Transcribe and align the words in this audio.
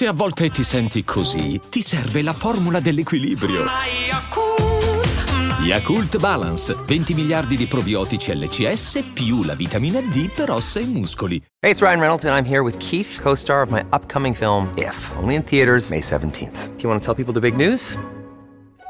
Se 0.00 0.06
a 0.06 0.14
volte 0.14 0.48
ti 0.48 0.64
senti 0.64 1.04
così, 1.04 1.60
ti 1.68 1.82
serve 1.82 2.22
la 2.22 2.32
formula 2.32 2.80
dell'equilibrio. 2.80 3.66
Yakult 5.62 6.16
Balance, 6.16 6.74
20 6.86 7.12
miliardi 7.12 7.54
di 7.54 7.66
probiotici 7.66 8.34
LCS 8.34 9.10
più 9.12 9.42
la 9.42 9.54
vitamina 9.54 10.00
D 10.00 10.30
per 10.30 10.52
ossa 10.52 10.80
e 10.80 10.86
muscoli. 10.86 11.36
Hey, 11.58 11.72
it's 11.72 11.82
Ryan 11.82 12.00
Reynolds 12.00 12.24
and 12.24 12.34
I'm 12.34 12.50
here 12.50 12.62
with 12.62 12.78
Keith, 12.78 13.20
co-star 13.20 13.60
of 13.60 13.68
my 13.68 13.84
upcoming 13.92 14.34
film 14.34 14.72
If, 14.74 14.96
only 15.18 15.34
in 15.34 15.42
theaters 15.42 15.90
May 15.90 16.00
17th. 16.00 16.76
Do 16.76 16.82
you 16.82 16.88
want 16.88 17.02
to 17.02 17.04
tell 17.04 17.14
people 17.14 17.34
the 17.34 17.40
big 17.40 17.54
news? 17.54 17.94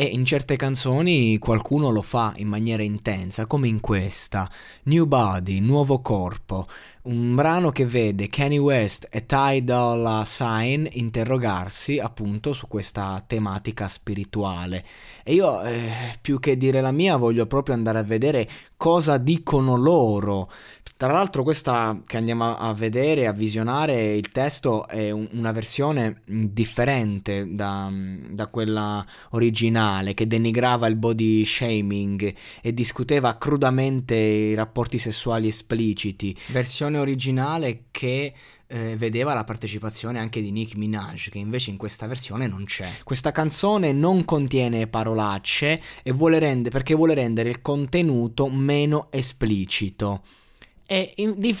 E 0.00 0.04
in 0.04 0.24
certe 0.24 0.54
canzoni 0.54 1.38
qualcuno 1.38 1.90
lo 1.90 2.02
fa 2.02 2.32
in 2.36 2.46
maniera 2.46 2.84
intensa, 2.84 3.46
come 3.46 3.66
in 3.66 3.80
questa, 3.80 4.48
New 4.84 5.06
Body, 5.06 5.58
Nuovo 5.58 6.00
Corpo, 6.02 6.68
un 7.08 7.34
brano 7.34 7.70
che 7.70 7.84
vede 7.84 8.28
Kanye 8.28 8.58
West 8.58 9.08
e 9.10 9.26
Ty 9.26 9.64
Dolla 9.64 10.22
Sign 10.24 10.86
interrogarsi 10.92 11.98
appunto 11.98 12.52
su 12.52 12.68
questa 12.68 13.24
tematica 13.26 13.88
spirituale. 13.88 14.84
E 15.24 15.34
io, 15.34 15.62
eh, 15.62 16.16
più 16.20 16.38
che 16.38 16.56
dire 16.56 16.80
la 16.80 16.92
mia, 16.92 17.16
voglio 17.16 17.46
proprio 17.46 17.74
andare 17.74 17.98
a 17.98 18.04
vedere 18.04 18.48
cosa 18.78 19.18
dicono 19.18 19.76
loro. 19.76 20.48
Tra 20.96 21.12
l'altro 21.12 21.42
questa 21.44 22.00
che 22.06 22.16
andiamo 22.16 22.56
a 22.56 22.72
vedere, 22.74 23.26
a 23.26 23.32
visionare, 23.32 24.16
il 24.16 24.30
testo 24.30 24.88
è 24.88 25.10
un, 25.10 25.28
una 25.32 25.52
versione 25.52 26.22
differente 26.24 27.54
da, 27.54 27.88
da, 28.30 28.46
quella 28.48 29.04
originale 29.30 30.14
che 30.14 30.26
denigrava 30.26 30.88
il 30.88 30.96
body 30.96 31.44
shaming 31.44 32.34
e 32.60 32.74
discuteva 32.74 33.36
crudamente 33.36 34.16
i 34.16 34.54
rapporti 34.54 34.98
sessuali 34.98 35.46
espliciti. 35.48 36.36
Versione 36.48 36.98
originale 36.98 37.84
che 37.92 38.32
eh, 38.68 38.96
vedeva 38.96 39.34
la 39.34 39.44
partecipazione 39.44 40.18
anche 40.18 40.40
di 40.40 40.52
Nick 40.52 40.76
Minaj, 40.76 41.30
che 41.30 41.38
invece 41.38 41.70
in 41.70 41.76
questa 41.76 42.06
versione 42.06 42.46
non 42.46 42.64
c'è. 42.64 42.88
Questa 43.02 43.32
canzone 43.32 43.92
non 43.92 44.24
contiene 44.24 44.86
parolacce 44.86 45.80
vuole 46.12 46.38
rende, 46.38 46.70
perché 46.70 46.94
vuole 46.94 47.14
rendere 47.14 47.48
il 47.48 47.62
contenuto 47.62 48.48
meno 48.48 49.08
esplicito. 49.10 50.22
E 50.86 51.12
in, 51.16 51.34
di 51.36 51.52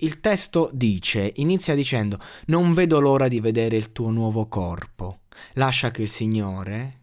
il 0.00 0.20
testo 0.20 0.70
dice, 0.72 1.32
inizia 1.36 1.74
dicendo, 1.74 2.20
non 2.46 2.72
vedo 2.72 3.00
l'ora 3.00 3.26
di 3.28 3.40
vedere 3.40 3.76
il 3.76 3.92
tuo 3.92 4.10
nuovo 4.10 4.46
corpo. 4.46 5.20
Lascia 5.54 5.90
che 5.90 6.02
il 6.02 6.08
Signore 6.08 7.00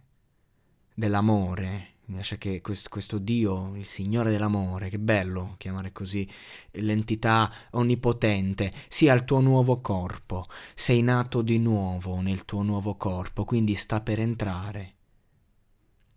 dell'amore, 0.93 1.90
lascia 2.15 2.37
che 2.37 2.61
questo, 2.61 2.89
questo 2.89 3.17
Dio, 3.17 3.75
il 3.75 3.85
Signore 3.85 4.31
dell'amore, 4.31 4.89
che 4.89 4.99
bello 4.99 5.55
chiamare 5.57 5.91
così 5.91 6.29
l'entità 6.71 7.51
onnipotente, 7.71 8.71
sia 8.87 9.13
il 9.13 9.23
tuo 9.23 9.39
nuovo 9.39 9.81
corpo. 9.81 10.45
Sei 10.73 11.01
nato 11.01 11.41
di 11.41 11.59
nuovo 11.59 12.21
nel 12.21 12.45
tuo 12.45 12.61
nuovo 12.61 12.95
corpo, 12.95 13.45
quindi 13.45 13.75
sta 13.75 14.01
per 14.01 14.19
entrare 14.19 14.95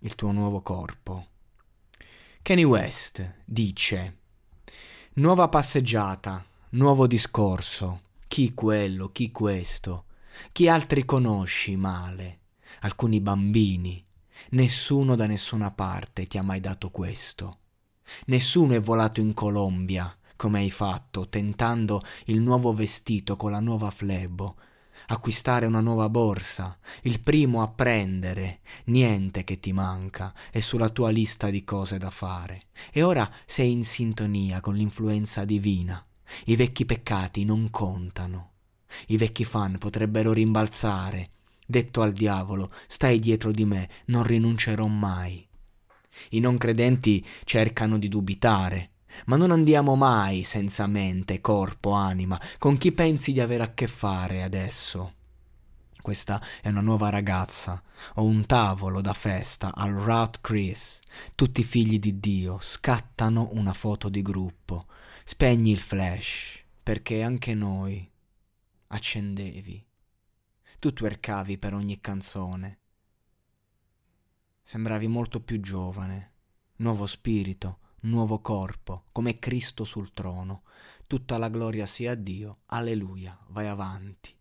il 0.00 0.14
tuo 0.14 0.32
nuovo 0.32 0.60
corpo. 0.60 1.26
Kanye 2.42 2.64
West 2.64 3.36
dice 3.44 4.18
Nuova 5.14 5.48
passeggiata, 5.48 6.44
nuovo 6.70 7.06
discorso. 7.06 8.00
Chi 8.26 8.52
quello, 8.52 9.10
chi 9.10 9.30
questo? 9.30 10.06
Chi 10.50 10.68
altri 10.68 11.04
conosci 11.04 11.76
male? 11.76 12.40
Alcuni 12.80 13.20
bambini. 13.20 14.04
Nessuno 14.50 15.16
da 15.16 15.26
nessuna 15.26 15.70
parte 15.70 16.26
ti 16.26 16.38
ha 16.38 16.42
mai 16.42 16.60
dato 16.60 16.90
questo. 16.90 17.58
Nessuno 18.26 18.74
è 18.74 18.80
volato 18.80 19.20
in 19.20 19.32
Colombia, 19.32 20.14
come 20.36 20.60
hai 20.60 20.70
fatto, 20.70 21.28
tentando 21.28 22.02
il 22.26 22.40
nuovo 22.40 22.74
vestito 22.74 23.36
con 23.36 23.50
la 23.50 23.60
nuova 23.60 23.90
flebo, 23.90 24.56
acquistare 25.06 25.66
una 25.66 25.80
nuova 25.80 26.08
borsa, 26.08 26.78
il 27.02 27.20
primo 27.20 27.62
a 27.62 27.68
prendere, 27.68 28.60
niente 28.84 29.44
che 29.44 29.58
ti 29.60 29.72
manca, 29.72 30.34
è 30.50 30.60
sulla 30.60 30.88
tua 30.88 31.10
lista 31.10 31.50
di 31.50 31.64
cose 31.64 31.98
da 31.98 32.10
fare. 32.10 32.64
E 32.92 33.02
ora 33.02 33.30
sei 33.46 33.72
in 33.72 33.84
sintonia 33.84 34.60
con 34.60 34.74
l'influenza 34.74 35.44
divina. 35.44 36.04
I 36.46 36.56
vecchi 36.56 36.84
peccati 36.84 37.44
non 37.44 37.70
contano. 37.70 38.52
I 39.08 39.16
vecchi 39.16 39.44
fan 39.44 39.78
potrebbero 39.78 40.32
rimbalzare. 40.32 41.30
Detto 41.66 42.02
al 42.02 42.12
diavolo, 42.12 42.70
stai 42.86 43.18
dietro 43.18 43.50
di 43.50 43.64
me, 43.64 43.88
non 44.06 44.22
rinuncerò 44.22 44.86
mai. 44.86 45.46
I 46.30 46.40
non 46.40 46.58
credenti 46.58 47.24
cercano 47.44 47.98
di 47.98 48.08
dubitare, 48.08 48.90
ma 49.26 49.36
non 49.36 49.50
andiamo 49.50 49.94
mai 49.94 50.42
senza 50.42 50.86
mente, 50.86 51.40
corpo, 51.40 51.92
anima. 51.92 52.40
Con 52.58 52.76
chi 52.78 52.92
pensi 52.92 53.32
di 53.32 53.40
avere 53.40 53.62
a 53.62 53.74
che 53.74 53.86
fare 53.86 54.42
adesso? 54.42 55.14
Questa 56.04 56.38
è 56.60 56.68
una 56.68 56.82
nuova 56.82 57.08
ragazza. 57.08 57.82
Ho 58.16 58.24
un 58.24 58.44
tavolo 58.44 59.00
da 59.00 59.14
festa 59.14 59.72
al 59.74 59.92
Route 59.92 60.40
Chris. 60.42 61.00
Tutti 61.34 61.62
i 61.62 61.64
figli 61.64 61.98
di 61.98 62.20
Dio 62.20 62.58
scattano 62.60 63.48
una 63.52 63.72
foto 63.72 64.10
di 64.10 64.20
gruppo. 64.20 64.84
Spegni 65.24 65.70
il 65.70 65.80
flash, 65.80 66.62
perché 66.82 67.22
anche 67.22 67.54
noi 67.54 68.06
accendevi. 68.88 69.82
Tu 70.84 70.92
twercavi 70.92 71.56
per 71.56 71.72
ogni 71.72 71.98
canzone. 71.98 72.80
Sembravi 74.62 75.06
molto 75.06 75.40
più 75.40 75.58
giovane, 75.58 76.32
nuovo 76.76 77.06
spirito, 77.06 77.78
nuovo 78.00 78.42
corpo, 78.42 79.06
come 79.10 79.38
Cristo 79.38 79.84
sul 79.84 80.12
trono. 80.12 80.64
Tutta 81.06 81.38
la 81.38 81.48
gloria 81.48 81.86
sia 81.86 82.12
a 82.12 82.14
Dio. 82.14 82.58
Alleluia, 82.66 83.34
vai 83.48 83.66
avanti. 83.66 84.36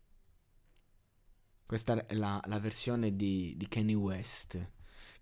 Questa 1.66 2.08
è 2.08 2.14
la, 2.14 2.42
la 2.44 2.60
versione 2.60 3.16
di, 3.16 3.54
di 3.56 3.68
Kanye 3.70 3.96
West 3.96 4.72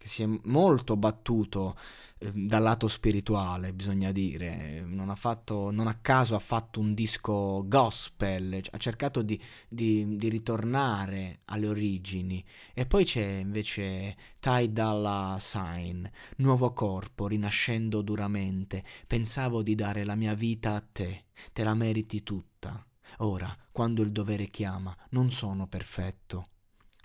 che 0.02 0.08
si 0.08 0.24
è 0.24 0.30
molto 0.46 0.98
battuto 0.98 1.78
eh, 2.18 2.32
dal 2.34 2.64
lato 2.64 2.88
spirituale, 2.88 3.72
bisogna 3.72 4.12
dire. 4.12 4.82
Non, 4.84 5.16
fatto, 5.16 5.70
non, 5.70 5.86
a 5.86 6.00
caso 6.02 6.34
ha 6.34 6.40
fatto 6.40 6.80
un 6.80 6.96
disco 6.96 7.64
gospel, 7.68 8.64
ha 8.72 8.78
cercato 8.80 9.22
di, 9.22 9.40
di, 9.70 10.18
di 10.18 10.28
ritornare 10.28 11.42
alle 11.46 11.68
origini. 11.68 12.44
E 12.74 12.88
poi 12.88 13.06
c'è 13.06 13.24
invece 13.24 14.16
Dalla 14.40 15.38
Sign, 15.40 16.04
nuovo 16.38 16.74
corpo, 16.74 17.28
rinascendo 17.28 18.02
duramente. 18.02 18.84
Pensavo 19.06 19.62
di 19.62 19.76
dare 19.76 20.04
la 20.04 20.16
mia 20.16 20.34
vita 20.34 20.74
a 20.74 20.82
te, 20.82 21.26
te 21.54 21.64
la 21.64 21.76
meriti 21.76 22.24
tutta. 22.24 22.84
Ora, 23.18 23.56
quando 23.72 24.02
il 24.02 24.12
dovere 24.12 24.48
chiama, 24.48 24.98
non 25.12 25.30
sono 25.30 25.68
perfetto 25.68 26.51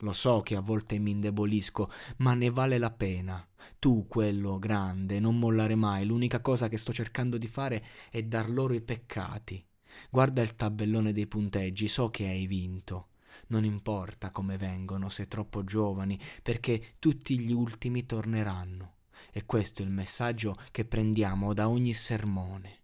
lo 0.00 0.12
so 0.12 0.42
che 0.42 0.56
a 0.56 0.60
volte 0.60 0.98
mi 0.98 1.12
indebolisco, 1.12 1.90
ma 2.18 2.34
ne 2.34 2.50
vale 2.50 2.78
la 2.78 2.90
pena. 2.90 3.46
Tu, 3.78 4.06
quello 4.06 4.58
grande, 4.58 5.20
non 5.20 5.38
mollare 5.38 5.74
mai. 5.74 6.04
L'unica 6.04 6.40
cosa 6.40 6.68
che 6.68 6.76
sto 6.76 6.92
cercando 6.92 7.38
di 7.38 7.48
fare 7.48 7.84
è 8.10 8.22
dar 8.22 8.50
loro 8.50 8.74
i 8.74 8.82
peccati. 8.82 9.64
Guarda 10.10 10.42
il 10.42 10.54
tabellone 10.54 11.12
dei 11.12 11.26
punteggi, 11.26 11.88
so 11.88 12.10
che 12.10 12.26
hai 12.26 12.46
vinto. 12.46 13.08
Non 13.48 13.64
importa 13.64 14.30
come 14.30 14.56
vengono, 14.56 15.08
se 15.08 15.28
troppo 15.28 15.64
giovani, 15.64 16.18
perché 16.42 16.96
tutti 16.98 17.38
gli 17.38 17.52
ultimi 17.52 18.04
torneranno. 18.04 18.94
E 19.32 19.44
questo 19.46 19.82
è 19.82 19.84
il 19.84 19.90
messaggio 19.90 20.56
che 20.70 20.84
prendiamo 20.84 21.54
da 21.54 21.68
ogni 21.68 21.92
sermone. 21.92 22.80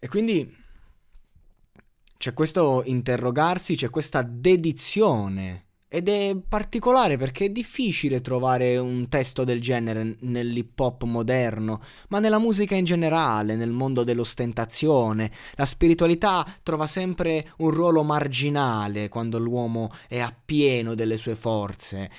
E 0.00 0.08
quindi 0.08 0.66
C'è 2.18 2.34
questo 2.34 2.82
interrogarsi, 2.84 3.76
c'è 3.76 3.90
questa 3.90 4.22
dedizione 4.22 5.67
ed 5.90 6.08
è 6.08 6.36
particolare 6.46 7.16
perché 7.16 7.46
è 7.46 7.48
difficile 7.50 8.20
trovare 8.20 8.76
un 8.76 9.08
testo 9.08 9.44
del 9.44 9.60
genere 9.60 10.16
nell'hip 10.20 10.78
hop 10.78 11.04
moderno, 11.04 11.80
ma 12.08 12.18
nella 12.18 12.38
musica 12.38 12.74
in 12.74 12.84
generale, 12.84 13.56
nel 13.56 13.70
mondo 13.70 14.04
dell'ostentazione. 14.04 15.30
La 15.54 15.64
spiritualità 15.64 16.46
trova 16.62 16.86
sempre 16.86 17.52
un 17.58 17.70
ruolo 17.70 18.02
marginale 18.02 19.08
quando 19.08 19.38
l'uomo 19.38 19.90
è 20.06 20.18
appieno 20.18 20.94
delle 20.94 21.16
sue 21.16 21.34
forze 21.34 22.10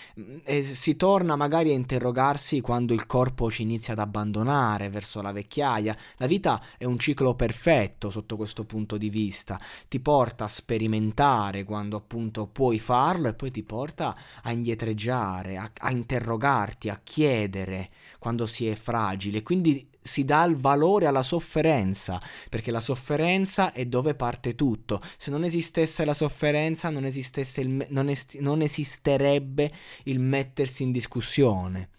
e 0.43 0.63
si 0.63 0.95
torna 0.95 1.35
magari 1.35 1.69
a 1.69 1.75
interrogarsi 1.75 2.61
quando 2.61 2.93
il 2.93 3.05
corpo 3.05 3.51
ci 3.51 3.61
inizia 3.61 3.93
ad 3.93 3.99
abbandonare 3.99 4.89
verso 4.89 5.21
la 5.21 5.31
vecchiaia. 5.31 5.95
La 6.17 6.25
vita 6.25 6.59
è 6.77 6.85
un 6.85 6.97
ciclo 6.97 7.35
perfetto 7.35 8.09
sotto 8.09 8.35
questo 8.35 8.65
punto 8.65 8.97
di 8.97 9.09
vista, 9.09 9.59
ti 9.87 9.99
porta 9.99 10.45
a 10.45 10.49
sperimentare 10.49 11.63
quando 11.63 11.97
appunto 11.97 12.47
puoi 12.47 12.79
farlo 12.79 13.27
e 13.27 13.33
poi 13.35 13.51
ti 13.51 13.58
ti 13.59 13.63
porta 13.63 14.15
a 14.43 14.51
indietreggiare, 14.51 15.57
a, 15.57 15.69
a 15.79 15.91
interrogarti, 15.91 16.89
a 16.89 16.99
chiedere 17.03 17.89
quando 18.17 18.47
si 18.47 18.67
è 18.67 18.75
fragile. 18.75 19.43
Quindi 19.43 19.87
si 20.01 20.23
dà 20.23 20.45
il 20.45 20.55
valore 20.55 21.05
alla 21.05 21.23
sofferenza, 21.23 22.21
perché 22.49 22.71
la 22.71 22.79
sofferenza 22.79 23.73
è 23.73 23.85
dove 23.85 24.15
parte 24.15 24.55
tutto. 24.55 25.01
Se 25.17 25.29
non 25.29 25.43
esistesse 25.43 26.05
la 26.05 26.13
sofferenza, 26.13 26.89
non, 26.89 27.03
esistesse 27.05 27.61
il, 27.61 27.85
non, 27.89 28.09
est- 28.09 28.39
non 28.39 28.61
esisterebbe 28.61 29.71
il 30.03 30.19
mettersi 30.19 30.83
in 30.83 30.91
discussione. 30.91 31.89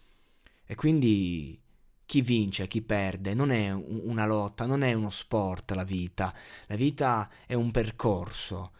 E 0.65 0.75
quindi 0.75 1.59
chi 2.05 2.21
vince, 2.21 2.67
chi 2.67 2.81
perde, 2.81 3.33
non 3.33 3.51
è 3.51 3.71
una 3.71 4.25
lotta, 4.25 4.65
non 4.65 4.81
è 4.81 4.93
uno 4.93 5.09
sport 5.09 5.71
la 5.71 5.83
vita. 5.83 6.33
La 6.65 6.75
vita 6.75 7.29
è 7.45 7.53
un 7.53 7.71
percorso 7.71 8.71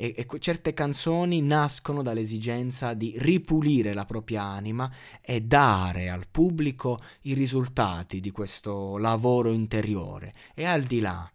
e, 0.00 0.14
e 0.16 0.38
certe 0.38 0.72
canzoni 0.74 1.42
nascono 1.42 2.02
dall'esigenza 2.02 2.94
di 2.94 3.14
ripulire 3.18 3.94
la 3.94 4.04
propria 4.04 4.44
anima 4.44 4.88
e 5.20 5.40
dare 5.40 6.08
al 6.08 6.28
pubblico 6.30 7.00
i 7.22 7.34
risultati 7.34 8.20
di 8.20 8.30
questo 8.30 8.96
lavoro 8.96 9.50
interiore. 9.50 10.32
E 10.54 10.64
al 10.64 10.82
di 10.82 11.00
là 11.00 11.28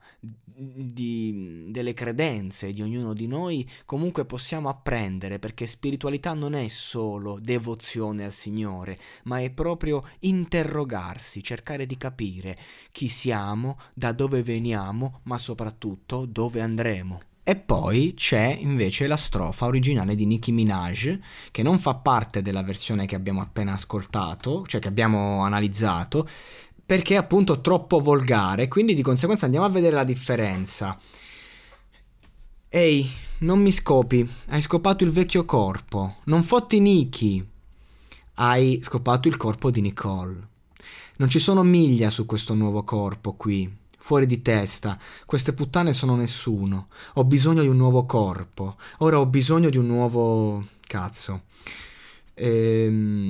di, 0.55 1.65
delle 1.67 1.93
credenze 1.93 2.71
di 2.71 2.81
ognuno 2.81 3.13
di 3.13 3.27
noi 3.27 3.69
comunque 3.83 4.23
possiamo 4.23 4.69
apprendere 4.69 5.39
perché 5.39 5.67
spiritualità 5.67 6.33
non 6.33 6.53
è 6.53 6.67
solo 6.69 7.39
devozione 7.41 8.23
al 8.23 8.31
Signore 8.31 8.97
ma 9.23 9.39
è 9.39 9.49
proprio 9.49 10.07
interrogarsi 10.19 11.43
cercare 11.43 11.85
di 11.85 11.97
capire 11.97 12.55
chi 12.91 13.09
siamo 13.09 13.77
da 13.93 14.11
dove 14.11 14.43
veniamo 14.43 15.21
ma 15.23 15.37
soprattutto 15.39 16.25
dove 16.25 16.61
andremo 16.61 17.19
e 17.43 17.57
poi 17.57 18.13
c'è 18.15 18.57
invece 18.59 19.05
la 19.05 19.17
strofa 19.17 19.65
originale 19.65 20.15
di 20.15 20.25
Nicki 20.25 20.53
Minaj, 20.53 21.19
che 21.51 21.61
non 21.61 21.77
fa 21.77 21.95
parte 21.95 22.41
della 22.41 22.63
versione 22.63 23.05
che 23.05 23.15
abbiamo 23.15 23.41
appena 23.41 23.73
ascoltato, 23.73 24.63
cioè 24.65 24.79
che 24.79 24.87
abbiamo 24.87 25.43
analizzato, 25.43 26.27
perché 26.85 27.15
è 27.15 27.17
appunto 27.17 27.59
troppo 27.59 27.99
volgare, 27.99 28.69
quindi 28.69 28.93
di 28.93 29.01
conseguenza 29.01 29.43
andiamo 29.45 29.65
a 29.65 29.69
vedere 29.69 29.95
la 29.95 30.05
differenza. 30.05 30.97
Ehi, 32.69 33.09
non 33.39 33.59
mi 33.59 33.71
scopi, 33.71 34.27
hai 34.47 34.61
scopato 34.61 35.03
il 35.03 35.11
vecchio 35.11 35.43
corpo, 35.43 36.19
non 36.25 36.43
fotti 36.43 36.79
Nicki, 36.79 37.45
hai 38.35 38.79
scopato 38.81 39.27
il 39.27 39.35
corpo 39.35 39.69
di 39.69 39.81
Nicole. 39.81 40.47
Non 41.17 41.29
ci 41.29 41.39
sono 41.39 41.61
miglia 41.61 42.09
su 42.09 42.25
questo 42.25 42.53
nuovo 42.53 42.83
corpo 42.83 43.33
qui, 43.33 43.69
fuori 44.03 44.25
di 44.25 44.41
testa, 44.41 44.99
queste 45.25 45.53
puttane 45.53 45.93
sono 45.93 46.17
nessuno, 46.17 46.89
ho 47.13 47.23
bisogno 47.23 47.61
di 47.61 47.69
un 47.69 47.77
nuovo 47.77 48.05
corpo, 48.05 48.75
ora 48.97 49.17
ho 49.17 49.25
bisogno 49.25 49.69
di 49.69 49.77
un 49.77 49.85
nuovo... 49.85 50.65
cazzo. 50.81 51.43
Ehm... 52.33 53.22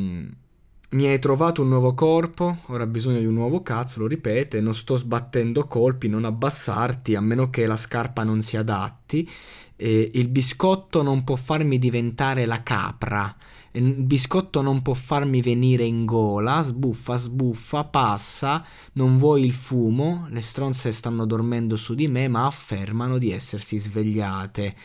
Mi 0.93 1.07
hai 1.07 1.17
trovato 1.17 1.63
un 1.63 1.69
nuovo 1.69 1.95
corpo, 1.95 2.59
ora 2.67 2.83
ho 2.83 2.87
bisogno 2.87 3.17
di 3.17 3.25
un 3.25 3.33
nuovo 3.33 3.63
cazzo, 3.63 4.01
lo 4.01 4.05
ripete, 4.05 4.61
non 4.61 4.75
sto 4.75 4.95
sbattendo 4.95 5.65
colpi, 5.65 6.07
non 6.07 6.23
abbassarti 6.23 7.15
a 7.15 7.19
meno 7.19 7.49
che 7.49 7.65
la 7.65 7.75
scarpa 7.75 8.23
non 8.23 8.43
si 8.43 8.57
adatti. 8.57 9.27
Eh, 9.75 10.11
il 10.13 10.27
biscotto 10.27 11.01
non 11.01 11.23
può 11.23 11.35
farmi 11.35 11.79
diventare 11.79 12.45
la 12.45 12.61
capra, 12.61 13.35
il 13.71 14.03
biscotto 14.03 14.61
non 14.61 14.83
può 14.83 14.93
farmi 14.93 15.41
venire 15.41 15.83
in 15.83 16.05
gola, 16.05 16.61
sbuffa, 16.61 17.17
sbuffa, 17.17 17.85
passa, 17.85 18.63
non 18.93 19.17
vuoi 19.17 19.43
il 19.43 19.53
fumo, 19.53 20.27
le 20.29 20.41
stronze 20.41 20.91
stanno 20.91 21.25
dormendo 21.25 21.75
su 21.75 21.95
di 21.95 22.07
me 22.07 22.27
ma 22.27 22.45
affermano 22.45 23.17
di 23.17 23.31
essersi 23.31 23.79
svegliate. 23.79 24.75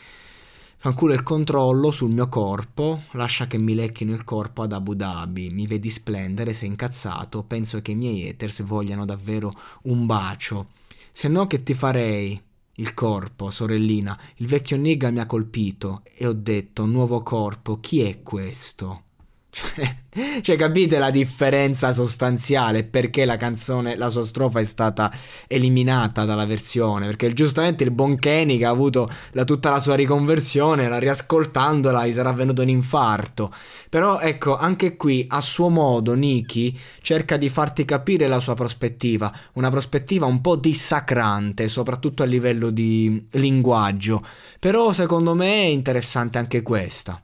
Fanculo 0.81 1.11
il 1.11 1.23
controllo 1.23 1.91
sul 1.91 2.13
mio 2.13 2.29
corpo, 2.29 3.01
lascia 3.11 3.47
che 3.47 3.57
mi 3.57 3.73
lecchino 3.73 4.13
il 4.13 4.23
corpo 4.23 4.61
ad 4.61 4.71
Abu 4.71 4.93
Dhabi, 4.93 5.49
mi 5.49 5.67
vedi 5.67 5.89
splendere, 5.89 6.53
sei 6.53 6.69
incazzato, 6.69 7.43
penso 7.43 7.81
che 7.81 7.91
i 7.91 7.95
miei 7.95 8.29
haters 8.29 8.63
vogliano 8.63 9.03
davvero 9.03 9.51
un 9.83 10.05
bacio. 10.05 10.67
Se 11.11 11.27
no 11.27 11.47
che 11.47 11.63
ti 11.63 11.73
farei? 11.73 12.41
Il 12.75 12.93
corpo, 12.93 13.49
sorellina, 13.49 14.17
il 14.37 14.47
vecchio 14.47 14.77
nigga 14.77 15.09
mi 15.09 15.19
ha 15.19 15.25
colpito 15.25 16.01
e 16.05 16.25
ho 16.25 16.31
detto, 16.31 16.85
nuovo 16.85 17.23
corpo, 17.23 17.81
chi 17.81 17.99
è 17.99 18.23
questo? 18.23 19.03
cioè, 20.41 20.55
capite 20.55 20.99
la 20.99 21.09
differenza 21.09 21.91
sostanziale 21.91 22.83
perché 22.83 23.25
la 23.25 23.35
canzone, 23.35 23.95
la 23.95 24.09
sua 24.09 24.23
strofa 24.23 24.59
è 24.59 24.63
stata 24.63 25.11
eliminata 25.47 26.23
dalla 26.23 26.45
versione? 26.45 27.07
Perché 27.07 27.33
giustamente 27.33 27.83
il 27.83 27.91
buon 27.91 28.17
Kenny 28.17 28.57
che 28.57 28.65
ha 28.65 28.69
avuto 28.69 29.09
la, 29.31 29.43
tutta 29.43 29.71
la 29.71 29.79
sua 29.79 29.95
riconversione, 29.95 30.87
la 30.87 30.99
riascoltandola 30.99 32.05
gli 32.05 32.13
sarà 32.13 32.31
venuto 32.31 32.61
un 32.61 32.69
infarto. 32.69 33.51
Però 33.89 34.19
ecco, 34.19 34.55
anche 34.55 34.95
qui 34.95 35.25
a 35.27 35.41
suo 35.41 35.69
modo 35.69 36.13
Niki 36.13 36.77
cerca 37.01 37.35
di 37.35 37.49
farti 37.49 37.85
capire 37.85 38.27
la 38.27 38.39
sua 38.39 38.53
prospettiva, 38.53 39.33
una 39.53 39.71
prospettiva 39.71 40.27
un 40.27 40.41
po' 40.41 40.57
dissacrante, 40.57 41.67
soprattutto 41.67 42.21
a 42.21 42.27
livello 42.27 42.69
di 42.69 43.27
linguaggio. 43.31 44.23
Però 44.59 44.93
secondo 44.93 45.33
me 45.33 45.63
è 45.63 45.67
interessante 45.67 46.37
anche 46.37 46.61
questa 46.61 47.19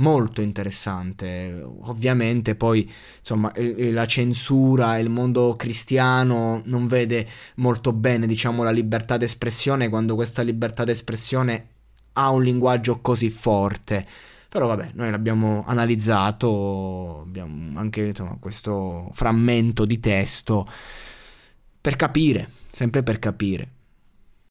molto 0.00 0.40
interessante. 0.42 1.62
Ovviamente 1.82 2.54
poi 2.54 2.90
insomma 3.18 3.52
la 3.54 4.06
censura 4.06 4.98
e 4.98 5.00
il 5.00 5.08
mondo 5.08 5.56
cristiano 5.56 6.62
non 6.64 6.86
vede 6.86 7.26
molto 7.56 7.92
bene 7.92 8.26
diciamo 8.26 8.62
la 8.62 8.70
libertà 8.70 9.16
d'espressione 9.16 9.88
quando 9.88 10.14
questa 10.14 10.42
libertà 10.42 10.84
d'espressione 10.84 11.68
ha 12.14 12.30
un 12.30 12.42
linguaggio 12.42 13.00
così 13.00 13.30
forte. 13.30 14.06
Però 14.48 14.66
vabbè, 14.66 14.90
noi 14.94 15.10
l'abbiamo 15.10 15.62
analizzato, 15.64 17.20
abbiamo 17.20 17.78
anche 17.78 18.06
insomma, 18.06 18.36
questo 18.40 19.08
frammento 19.12 19.84
di 19.84 20.00
testo 20.00 20.66
per 21.80 21.94
capire, 21.94 22.50
sempre 22.68 23.04
per 23.04 23.20
capire. 23.20 23.68